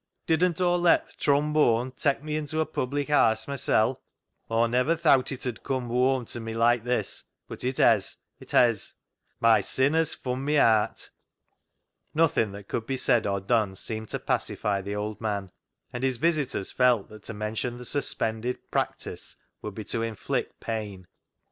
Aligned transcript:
Didn't 0.25 0.59
Aw 0.59 0.77
let 0.77 1.09
th' 1.09 1.17
trombone 1.19 1.91
tak' 1.91 2.23
me 2.23 2.35
into 2.35 2.59
a 2.59 2.65
public 2.65 3.09
haase 3.09 3.47
mysel'? 3.47 4.01
Aw 4.49 4.65
never 4.65 4.95
thowt 4.95 5.31
it 5.31 5.45
'ud 5.45 5.61
come 5.61 5.89
whoam 5.89 6.25
ISO 6.25 6.25
CLOG 6.25 6.27
SHOP 6.27 6.27
CHRONICLES 6.27 6.33
to 6.33 6.39
me 6.39 6.53
like 6.55 6.83
this, 6.83 7.23
but 7.47 7.63
it 7.63 7.77
hez! 7.77 8.17
it 8.39 8.49
hez! 8.49 8.95
My 9.39 9.61
sin 9.61 9.93
hez 9.93 10.15
fun' 10.15 10.43
me 10.43 10.57
aat!" 10.57 11.11
Nothing 12.15 12.51
that 12.53 12.67
could 12.67 12.87
be 12.87 12.97
said 12.97 13.27
or 13.27 13.39
done 13.39 13.75
seemed 13.75 14.09
to 14.09 14.17
pacify 14.17 14.81
the 14.81 14.95
old 14.95 15.21
man, 15.21 15.51
and 15.93 16.03
his 16.03 16.17
visitors 16.17 16.71
felt 16.71 17.07
that 17.09 17.21
to 17.25 17.35
mention 17.35 17.77
the 17.77 17.85
suspended" 17.85 18.57
practice" 18.71 19.35
would 19.61 19.75
be 19.75 19.83
to 19.83 20.01
inflict 20.01 20.59
pain. 20.59 21.05